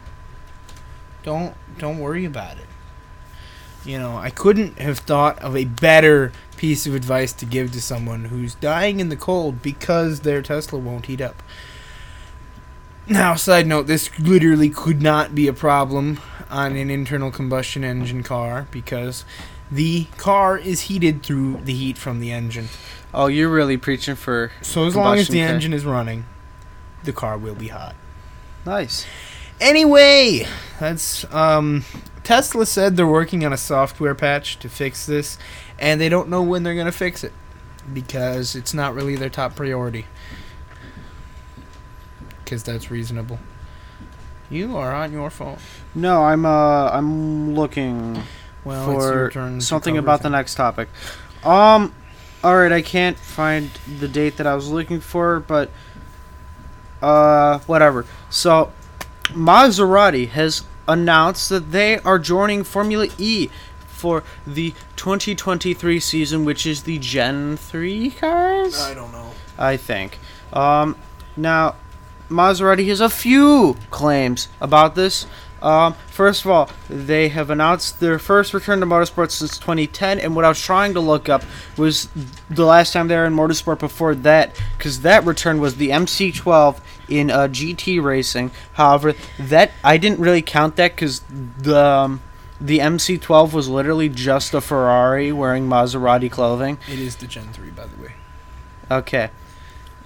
Don't 1.24 1.56
don't 1.78 2.00
worry 2.00 2.26
about 2.26 2.58
it. 2.58 2.66
You 3.86 3.98
know, 4.00 4.18
I 4.18 4.30
couldn't 4.30 4.80
have 4.80 5.00
thought 5.00 5.40
of 5.40 5.58
a 5.58 5.66
better 5.66 6.32
piece 6.56 6.86
of 6.88 6.96
advice 6.96 7.34
to 7.34 7.46
give 7.46 7.72
to 7.74 7.82
someone 7.82 8.26
who's 8.26 8.56
dying 8.56 9.00
in 9.02 9.10
the 9.10 9.18
cold 9.18 9.62
because 9.62 10.22
their 10.22 10.42
Tesla 10.42 10.80
won't 10.80 11.08
heat 11.08 11.20
up. 11.20 11.44
Now, 13.08 13.36
side 13.36 13.68
note, 13.68 13.88
this 13.88 14.18
literally 14.18 14.70
could 14.70 15.02
not 15.02 15.36
be 15.36 15.48
a 15.50 15.54
problem 15.54 16.22
on 16.50 16.78
an 16.78 16.90
internal 16.90 17.32
combustion 17.32 17.84
engine 17.84 18.24
car 18.24 18.68
because 18.72 19.26
the 19.70 20.06
car 20.18 20.58
is 20.58 20.82
heated 20.82 21.22
through 21.24 21.58
the 21.64 21.74
heat 21.74 21.98
from 21.98 22.22
the 22.22 22.32
engine. 22.32 22.70
Oh, 23.14 23.28
you're 23.28 23.50
really 23.50 23.76
preaching 23.76 24.16
for 24.16 24.52
So 24.62 24.86
as 24.86 24.96
long 24.96 25.18
as 25.18 25.28
the 25.28 25.40
car. 25.40 25.50
engine 25.50 25.74
is 25.74 25.84
running, 25.84 26.24
the 27.04 27.12
car 27.12 27.38
will 27.38 27.56
be 27.56 27.68
hot. 27.68 27.96
nice. 28.66 29.06
Anyway, 29.62 30.48
that's 30.80 31.32
um 31.34 31.84
Tesla 32.24 32.66
said 32.66 32.96
they're 32.98 33.08
working 33.08 33.46
on 33.46 33.54
a 33.54 33.58
software 33.58 34.16
patch 34.16 34.58
to 34.60 34.70
fix 34.70 35.06
this 35.06 35.38
and 35.80 36.00
they 36.00 36.10
don't 36.10 36.30
know 36.30 36.42
when 36.42 36.64
they're 36.64 36.74
going 36.74 36.86
to 36.86 36.92
fix 36.92 37.24
it 37.24 37.34
because 37.94 38.56
it's 38.56 38.74
not 38.74 38.94
really 38.96 39.16
their 39.16 39.30
top 39.30 39.56
priority. 39.56 40.06
Cuz 42.46 42.64
that's 42.64 42.90
reasonable. 42.90 43.40
You 44.50 44.78
are 44.78 44.94
on 44.94 45.12
your 45.12 45.30
phone. 45.30 45.58
No, 45.96 46.24
I'm 46.24 46.46
uh 46.46 46.90
I'm 46.90 47.56
looking 47.56 48.24
Well, 48.64 48.86
for 48.86 49.60
something 49.60 49.98
about 49.98 50.22
the 50.22 50.30
next 50.30 50.56
topic. 50.56 50.90
Um, 51.44 51.94
all 52.44 52.58
right, 52.58 52.72
I 52.72 52.82
can't 52.82 53.18
find 53.18 53.70
the 54.00 54.08
date 54.08 54.38
that 54.38 54.48
I 54.48 54.56
was 54.56 54.70
looking 54.70 55.00
for, 55.02 55.40
but 55.40 55.70
uh, 57.02 57.60
whatever. 57.60 58.06
So, 58.30 58.72
Maserati 59.30 60.28
has 60.30 60.64
announced 60.88 61.50
that 61.50 61.72
they 61.72 62.00
are 62.00 62.20
joining 62.20 62.64
Formula 62.64 63.08
E 63.18 63.50
for 63.88 64.24
the 64.46 64.74
2023 64.98 66.00
season, 66.00 66.46
which 66.46 66.66
is 66.66 66.84
the 66.84 67.00
Gen 67.00 67.56
3 67.58 68.12
cars. 68.12 68.80
I 68.80 68.94
don't 68.94 69.12
know. 69.12 69.32
I 69.58 69.78
think. 69.78 70.20
Um, 70.52 70.98
now, 71.38 71.76
Maserati 72.30 72.88
has 72.88 73.00
a 73.00 73.10
few 73.10 73.78
claims 73.92 74.50
about 74.60 74.96
this. 74.96 75.26
Um, 75.62 75.96
first 76.08 76.44
of 76.44 76.52
all, 76.52 76.70
they 76.90 77.30
have 77.30 77.50
announced 77.50 78.02
their 78.02 78.20
first 78.20 78.54
return 78.54 78.82
to 78.82 78.86
motorsport 78.86 79.32
since 79.32 79.58
2010, 79.58 80.20
and 80.20 80.36
what 80.36 80.44
I 80.44 80.50
was 80.50 80.62
trying 80.62 80.94
to 80.96 81.00
look 81.00 81.30
up 81.30 81.44
was 81.78 82.10
the 82.50 82.66
last 82.66 82.92
time 82.92 83.08
they 83.08 83.16
were 83.16 83.26
in 83.26 83.34
motorsport 83.34 83.80
before 83.80 84.14
that, 84.16 84.62
because 84.78 85.02
that 85.02 85.24
return 85.24 85.62
was 85.62 85.78
the 85.78 85.92
MC12 85.92 86.82
in 87.20 87.32
uh, 87.32 87.48
GT 87.48 88.02
racing. 88.02 88.52
However, 88.74 89.14
that 89.40 89.72
I 89.84 89.98
didn't 89.98 90.20
really 90.20 90.42
count 90.42 90.76
that 90.78 90.96
because 90.96 91.22
the 91.30 91.84
um, 91.84 92.22
the 92.60 92.80
MC12 92.80 93.54
was 93.54 93.68
literally 93.68 94.10
just 94.10 94.54
a 94.54 94.62
Ferrari 94.62 95.32
wearing 95.32 95.68
Maserati 95.68 96.32
clothing. 96.32 96.78
It 96.90 97.00
is 97.00 97.18
the 97.18 97.28
Gen 97.28 97.52
3 97.52 97.72
by 97.72 97.88
the 97.88 98.02
way. 98.02 98.14
Okay. 98.90 99.30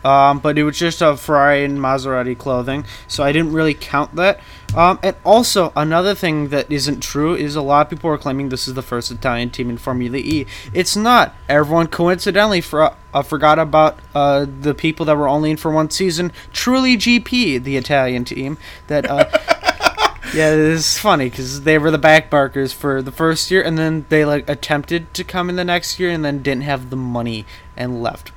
Um, 0.03 0.39
but 0.39 0.57
it 0.57 0.63
was 0.63 0.77
just 0.77 1.01
a 1.01 1.17
Ferrari 1.17 1.65
and 1.65 1.79
Maserati 1.79 2.37
clothing, 2.37 2.85
so 3.07 3.23
I 3.23 3.31
didn't 3.31 3.53
really 3.53 3.73
count 3.73 4.15
that. 4.15 4.39
Um, 4.75 4.99
and 5.01 5.15
also, 5.25 5.73
another 5.75 6.13
thing 6.13 6.49
that 6.49 6.71
isn't 6.71 7.01
true 7.01 7.35
is 7.35 7.55
a 7.55 7.61
lot 7.61 7.87
of 7.87 7.89
people 7.89 8.09
are 8.09 8.17
claiming 8.17 8.49
this 8.49 8.67
is 8.67 8.73
the 8.73 8.81
first 8.81 9.11
Italian 9.11 9.49
team 9.49 9.69
in 9.69 9.77
Formula 9.77 10.17
E. 10.17 10.45
It's 10.73 10.95
not. 10.95 11.35
Everyone 11.49 11.87
coincidentally 11.87 12.61
for, 12.61 12.93
uh, 13.13 13.21
forgot 13.23 13.59
about 13.59 13.99
uh, 14.13 14.45
the 14.61 14.73
people 14.73 15.05
that 15.05 15.17
were 15.17 15.27
only 15.27 15.51
in 15.51 15.57
for 15.57 15.71
one 15.71 15.89
season. 15.89 16.31
Trulli 16.53 16.95
GP, 16.95 17.63
the 17.63 17.77
Italian 17.77 18.23
team. 18.25 18.57
That 18.87 19.09
uh, 19.09 19.25
yeah, 20.33 20.51
it's 20.51 20.97
funny 20.97 21.29
because 21.29 21.61
they 21.61 21.77
were 21.77 21.91
the 21.91 21.99
backmarkers 21.99 22.73
for 22.73 23.01
the 23.01 23.11
first 23.11 23.49
year, 23.49 23.61
and 23.61 23.77
then 23.77 24.05
they 24.09 24.25
like 24.25 24.47
attempted 24.49 25.13
to 25.15 25.23
come 25.23 25.49
in 25.49 25.55
the 25.55 25.65
next 25.65 25.99
year, 25.99 26.11
and 26.11 26.23
then 26.23 26.43
didn't 26.43 26.63
have 26.63 26.89
the 26.89 26.95
money 26.95 27.45
and 27.75 28.01
left. 28.01 28.31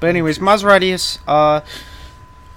But 0.00 0.08
anyways, 0.08 0.38
Maserati 0.38 0.92
is 0.92 1.18
uh, 1.26 1.60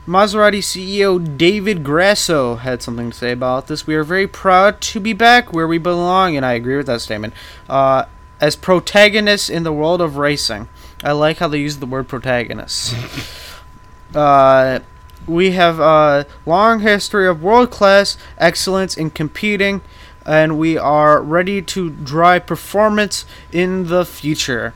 Maserati 0.08 0.60
CEO 0.60 1.38
David 1.38 1.84
Grasso 1.84 2.56
had 2.56 2.82
something 2.82 3.12
to 3.12 3.18
say 3.18 3.34
about 3.34 3.68
this. 3.68 3.86
We 3.86 3.96
are 3.96 4.04
very 4.04 4.26
proud 4.26 4.80
to 4.82 5.02
be 5.02 5.12
back 5.12 5.52
where 5.52 5.68
we 5.68 5.78
belong, 5.78 6.38
and 6.38 6.46
I 6.46 6.54
agree 6.54 6.78
with 6.78 6.88
that 6.88 7.02
statement. 7.02 7.34
Uh, 7.68 8.06
as 8.40 8.56
protagonists 8.56 9.50
in 9.50 9.64
the 9.64 9.74
world 9.74 10.00
of 10.00 10.16
racing, 10.16 10.70
I 11.04 11.12
like 11.12 11.40
how 11.40 11.50
they 11.50 11.60
use 11.60 11.78
the 11.78 11.86
word 11.86 12.08
protagonists. 12.08 12.96
uh, 14.16 14.80
we 15.28 15.52
have 15.52 15.80
a 15.82 16.26
long 16.46 16.80
history 16.80 17.28
of 17.28 17.44
world 17.44 17.70
class 17.70 18.18
excellence 18.38 18.96
in 18.96 19.10
competing, 19.10 19.82
and 20.26 20.58
we 20.58 20.78
are 20.78 21.22
ready 21.22 21.62
to 21.64 21.90
drive 21.90 22.46
performance 22.46 23.26
in 23.52 23.88
the 23.88 24.06
future. 24.06 24.74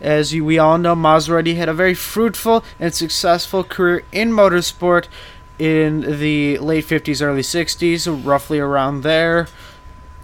As 0.00 0.34
we 0.34 0.58
all 0.58 0.76
know, 0.78 0.94
Maserati 0.94 1.56
had 1.56 1.68
a 1.68 1.74
very 1.74 1.94
fruitful 1.94 2.64
and 2.78 2.92
successful 2.94 3.64
career 3.64 4.04
in 4.12 4.30
motorsport 4.30 5.06
in 5.58 6.18
the 6.18 6.58
late 6.58 6.84
50s, 6.84 7.22
early 7.22 7.42
60s, 7.42 8.24
roughly 8.24 8.58
around 8.58 9.02
there, 9.02 9.48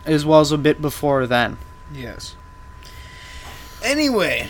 as 0.04 0.24
well 0.24 0.40
as 0.40 0.52
a 0.52 0.58
bit 0.58 0.82
before 0.82 1.26
then. 1.26 1.56
Yes. 1.92 2.34
Anyway, 3.82 4.48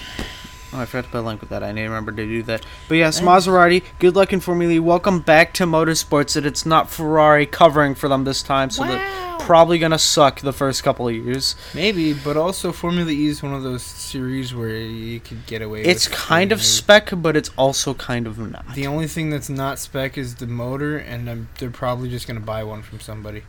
Oh, 0.72 0.80
I 0.80 0.84
forgot 0.84 1.04
to 1.06 1.10
put 1.10 1.18
a 1.18 1.22
link 1.22 1.40
with 1.40 1.50
that. 1.50 1.64
I 1.64 1.72
need 1.72 1.82
to 1.82 1.88
remember 1.88 2.12
to 2.12 2.24
do 2.24 2.42
that. 2.44 2.64
But 2.88 2.94
yes, 2.94 3.20
Maserati, 3.20 3.82
good 3.98 4.14
luck 4.14 4.32
in 4.32 4.38
Formula 4.38 4.72
E. 4.72 4.78
Welcome 4.78 5.20
back 5.20 5.52
to 5.54 5.64
motorsports. 5.64 6.36
And 6.36 6.46
it's 6.46 6.64
not 6.64 6.88
Ferrari 6.88 7.44
covering 7.44 7.96
for 7.96 8.08
them 8.08 8.22
this 8.22 8.40
time, 8.40 8.70
so 8.70 8.84
they're 8.84 9.36
probably 9.40 9.80
gonna 9.80 9.98
suck 9.98 10.40
the 10.40 10.52
first 10.52 10.84
couple 10.84 11.08
of 11.08 11.14
years. 11.14 11.56
maybe, 11.74 12.12
but 12.12 12.36
also 12.36 12.70
Formula 12.70 13.10
E 13.10 13.26
is 13.26 13.42
one 13.42 13.52
of 13.52 13.64
those 13.64 13.82
series 13.82 14.54
where 14.54 14.76
you 14.76 15.18
could 15.18 15.44
get 15.46 15.60
away. 15.60 15.82
It's 15.82 16.06
kind 16.06 16.52
of 16.52 16.62
spec, 16.62 17.10
but 17.16 17.36
it's 17.36 17.50
also 17.58 17.94
kind 17.94 18.28
of 18.28 18.38
not. 18.38 18.74
The 18.74 18.86
only 18.86 19.08
thing 19.08 19.30
that's 19.30 19.48
not 19.48 19.80
spec 19.80 20.16
is 20.16 20.36
the 20.36 20.46
motor, 20.46 20.96
and 20.96 21.28
um, 21.28 21.48
they're 21.58 21.70
probably 21.70 22.08
just 22.08 22.28
gonna 22.28 22.38
buy 22.38 22.62
one 22.62 22.82
from 22.82 23.00
somebody. 23.00 23.42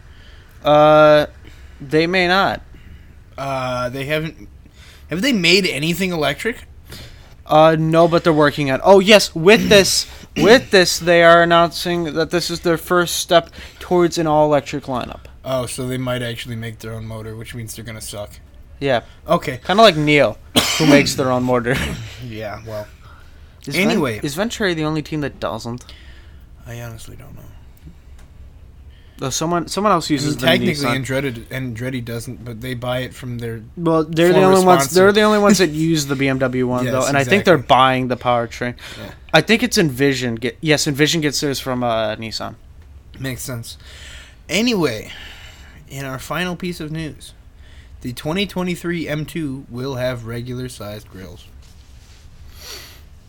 Uh, 0.63 1.27
they 1.79 2.07
may 2.07 2.27
not. 2.27 2.61
Uh, 3.37 3.89
they 3.89 4.05
haven't. 4.05 4.49
Have 5.11 5.21
they 5.21 5.33
made 5.33 5.67
anything 5.67 6.11
electric? 6.11 6.65
Uh, 7.45 7.75
no, 7.77 8.07
but 8.07 8.23
they're 8.23 8.31
working 8.33 8.71
on. 8.71 8.79
Oh 8.83 8.99
yes, 8.99 9.33
with 9.35 9.67
this, 9.69 10.05
with 10.37 10.71
this, 10.71 10.99
they 10.99 11.23
are 11.23 11.41
announcing 11.43 12.13
that 12.13 12.31
this 12.31 12.49
is 12.49 12.61
their 12.61 12.77
first 12.77 13.17
step 13.17 13.49
towards 13.79 14.17
an 14.17 14.27
all-electric 14.27 14.85
lineup. 14.85 15.21
Oh, 15.43 15.65
so 15.65 15.87
they 15.87 15.97
might 15.97 16.21
actually 16.21 16.55
make 16.55 16.79
their 16.79 16.93
own 16.93 17.05
motor, 17.05 17.35
which 17.35 17.55
means 17.55 17.75
they're 17.75 17.83
gonna 17.85 17.99
suck. 18.01 18.29
Yeah, 18.79 19.01
Okay. 19.27 19.57
kind 19.57 19.79
of 19.79 19.83
like 19.83 19.95
NIO, 19.95 20.37
who 20.77 20.85
makes 20.87 21.15
their 21.15 21.31
own 21.31 21.43
motor. 21.43 21.75
Yeah. 22.25 22.61
Well, 22.65 22.87
Is 23.65 23.75
Ven- 23.75 23.89
Anyway. 23.89 24.19
is 24.23 24.35
Venturi 24.35 24.73
the 24.73 24.85
only 24.85 25.01
team 25.01 25.21
that 25.21 25.39
doesn't? 25.39 25.83
I 26.65 26.79
honestly 26.81 27.15
don't 27.15 27.35
know. 27.35 27.41
Though 29.21 29.29
someone 29.29 29.67
someone 29.67 29.93
else 29.93 30.09
I 30.09 30.13
uses 30.15 30.29
mean, 30.29 30.39
the 30.39 30.47
technically, 30.47 30.83
Nissan. 30.83 31.05
Andretti, 31.05 31.43
Andretti 31.49 32.03
doesn't, 32.03 32.43
but 32.43 32.59
they 32.59 32.73
buy 32.73 33.01
it 33.01 33.13
from 33.13 33.37
their. 33.37 33.61
Well, 33.77 34.03
they're 34.03 34.33
the 34.33 34.41
only 34.41 34.65
ones. 34.65 34.89
They're 34.89 35.11
the 35.11 35.21
only 35.21 35.37
ones 35.37 35.59
that 35.59 35.69
use 35.91 36.07
the 36.07 36.15
BMW 36.15 36.63
one 36.63 36.85
Yes, 36.85 36.91
though, 36.91 37.05
and 37.05 37.15
I 37.15 37.23
think 37.23 37.45
they're 37.45 37.59
buying 37.59 38.07
the 38.07 38.17
powertrain. 38.17 38.75
Yeah. 38.97 39.11
I 39.31 39.41
think 39.41 39.61
it's 39.61 39.77
Envision. 39.77 40.33
Get 40.33 40.57
yes, 40.59 40.87
Envision 40.87 41.21
gets 41.21 41.39
theirs 41.39 41.59
from 41.59 41.83
uh, 41.83 42.15
Nissan. 42.15 42.55
Makes 43.19 43.43
sense. 43.43 43.77
Anyway, 44.49 45.11
in 45.87 46.03
our 46.03 46.17
final 46.17 46.55
piece 46.55 46.79
of 46.79 46.91
news, 46.91 47.35
the 48.01 48.13
2023 48.13 49.05
M2 49.05 49.69
will 49.69 49.97
have 49.97 50.25
regular 50.25 50.67
sized 50.67 51.07
grills. 51.11 51.45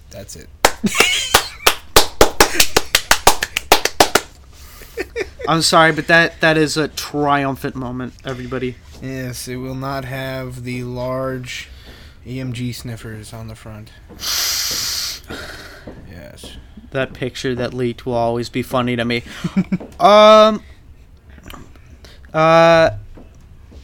That's 0.09 0.37
it. 0.37 0.49
I'm 5.49 5.63
sorry, 5.63 5.93
but 5.93 6.07
that 6.07 6.41
that 6.41 6.57
is 6.57 6.77
a 6.77 6.89
triumphant 6.89 7.75
moment, 7.75 8.15
everybody. 8.25 8.77
Yes, 9.03 9.49
it 9.49 9.57
will 9.57 9.75
not 9.75 10.05
have 10.05 10.65
the 10.65 10.85
large 10.85 11.69
EMG 12.27 12.75
sniffers 12.75 13.33
on 13.33 13.49
the 13.49 13.55
front. 13.55 13.91
Yes. 16.09 16.57
That 16.91 17.13
picture 17.15 17.55
that 17.55 17.75
leaked 17.75 18.07
will 18.07 18.15
always 18.15 18.49
be 18.49 18.63
funny 18.63 18.97
to 18.97 19.05
me. 19.05 19.23
um. 20.01 20.63
Uh. 22.33 22.91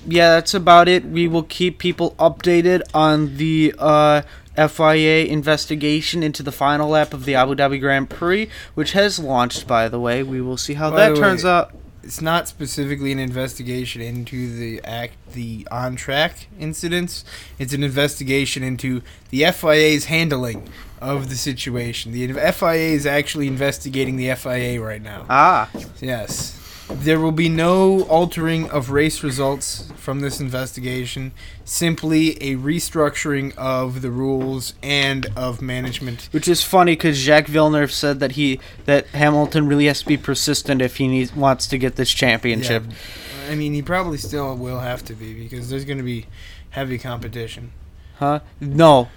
Yeah, 0.06 0.30
that's 0.36 0.54
about 0.54 0.88
it. 0.88 1.04
We 1.04 1.28
will 1.28 1.42
keep 1.42 1.78
people 1.78 2.14
updated 2.18 2.82
on 2.94 3.36
the 3.36 3.74
uh, 3.78 4.22
FIA 4.68 5.24
investigation 5.24 6.22
into 6.22 6.42
the 6.42 6.52
final 6.52 6.88
lap 6.88 7.14
of 7.14 7.24
the 7.24 7.34
Abu 7.34 7.54
Dhabi 7.54 7.80
Grand 7.80 8.10
Prix, 8.10 8.48
which 8.74 8.92
has 8.92 9.18
launched, 9.18 9.66
by 9.66 9.88
the 9.88 10.00
way. 10.00 10.22
We 10.22 10.40
will 10.40 10.56
see 10.56 10.74
how 10.74 10.90
By 10.90 11.10
that 11.10 11.16
turns 11.16 11.44
way, 11.44 11.50
out. 11.50 11.72
It's 12.02 12.20
not 12.22 12.48
specifically 12.48 13.12
an 13.12 13.18
investigation 13.18 14.00
into 14.00 14.54
the 14.56 14.80
act, 14.82 15.14
the 15.34 15.68
on 15.70 15.94
track 15.96 16.46
incidents. 16.58 17.24
It's 17.58 17.74
an 17.74 17.82
investigation 17.82 18.62
into 18.62 19.02
the 19.30 19.44
FIA's 19.52 20.06
handling 20.06 20.68
of 21.00 21.28
the 21.28 21.36
situation. 21.36 22.12
The 22.12 22.32
FIA 22.52 22.92
is 22.94 23.04
actually 23.04 23.46
investigating 23.46 24.16
the 24.16 24.34
FIA 24.34 24.80
right 24.80 25.02
now. 25.02 25.26
Ah, 25.28 25.68
Yes. 26.00 26.54
There 26.90 27.20
will 27.20 27.32
be 27.32 27.50
no 27.50 28.04
altering 28.04 28.70
of 28.70 28.90
race 28.90 29.22
results 29.22 29.92
from 29.96 30.20
this 30.20 30.40
investigation, 30.40 31.32
simply 31.64 32.42
a 32.42 32.56
restructuring 32.56 33.54
of 33.56 34.00
the 34.00 34.10
rules 34.10 34.72
and 34.82 35.26
of 35.36 35.60
management. 35.60 36.28
which 36.32 36.48
is 36.48 36.62
funny 36.62 36.92
because 36.92 37.18
Jacques 37.18 37.46
Villeneuve 37.46 37.92
said 37.92 38.20
that 38.20 38.32
he 38.32 38.58
that 38.86 39.06
Hamilton 39.08 39.66
really 39.66 39.86
has 39.86 40.00
to 40.00 40.06
be 40.06 40.16
persistent 40.16 40.80
if 40.80 40.96
he 40.96 41.08
needs 41.08 41.36
wants 41.36 41.66
to 41.66 41.76
get 41.78 41.96
this 41.96 42.10
championship. 42.10 42.84
Yeah. 42.88 43.52
I 43.52 43.54
mean, 43.54 43.74
he 43.74 43.82
probably 43.82 44.18
still 44.18 44.56
will 44.56 44.80
have 44.80 45.04
to 45.06 45.14
be 45.14 45.34
because 45.34 45.68
there's 45.68 45.84
going 45.84 45.98
to 45.98 46.04
be 46.04 46.26
heavy 46.70 46.98
competition. 46.98 47.72
Huh? 48.16 48.40
No, 48.60 49.08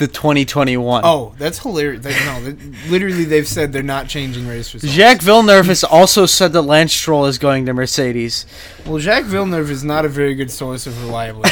the 0.00 0.06
2021. 0.06 1.02
Oh, 1.04 1.34
that's 1.38 1.58
hilarious. 1.58 2.02
That, 2.02 2.24
no, 2.24 2.50
that, 2.50 2.90
literally, 2.90 3.24
they've 3.24 3.46
said 3.46 3.72
they're 3.72 3.82
not 3.82 4.08
changing 4.08 4.48
race 4.48 4.72
results. 4.72 4.94
Jacques 4.94 5.20
Villeneuve 5.20 5.66
has 5.66 5.84
also 5.84 6.26
said 6.26 6.52
that 6.54 6.62
Lance 6.62 6.92
Stroll 6.92 7.26
is 7.26 7.38
going 7.38 7.66
to 7.66 7.74
Mercedes. 7.74 8.46
well, 8.86 8.98
Jacques 8.98 9.26
Villeneuve 9.26 9.70
is 9.70 9.84
not 9.84 10.04
a 10.04 10.08
very 10.08 10.34
good 10.34 10.50
source 10.50 10.86
of 10.86 11.00
reliability, 11.04 11.50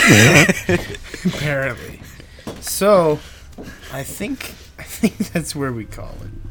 apparently. 1.27 2.01
So, 2.61 3.21
I 3.93 4.03
think 4.03 4.55
I 4.79 4.83
think 4.85 5.19
that's 5.33 5.55
where 5.55 5.73
we 5.73 5.85
call 5.85 6.15
it. 6.23 6.48